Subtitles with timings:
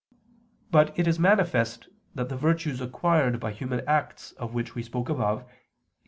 [0.71, 5.09] But it is manifest that the virtues acquired by human acts of which we spoke
[5.09, 5.53] above (Q.